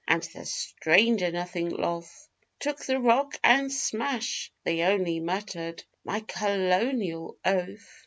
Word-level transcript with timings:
and 0.07 0.23
the 0.33 0.43
stranger, 0.43 1.29
nothing 1.29 1.69
loth, 1.69 2.27
Took 2.59 2.83
the 2.83 2.99
rock 2.99 3.37
and 3.43 3.71
smash! 3.71 4.51
They 4.63 4.81
only 4.81 5.19
muttered 5.19 5.83
'My 6.03 6.21
kerlonial 6.21 7.37
oath! 7.45 7.99